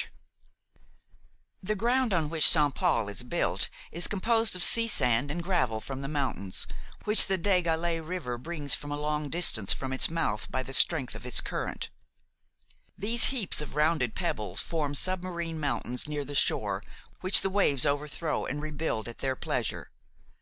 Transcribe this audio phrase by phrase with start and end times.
[0.00, 0.80] Barrie & Son
[1.62, 5.78] The ground on which Saint Paul is built is composed of sea sand and gravel
[5.78, 6.66] from the mountains,
[7.04, 10.72] which the Des Galets river brings from a long distance from its mouth by the
[10.72, 11.90] strength of its current.
[12.96, 16.82] These heaps of rounded pebbles form submarine mountains near the shore
[17.20, 19.90] which the waves overthrow and rebuild at their pleasure.